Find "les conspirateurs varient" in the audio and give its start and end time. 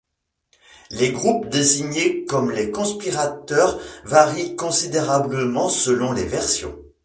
2.49-4.55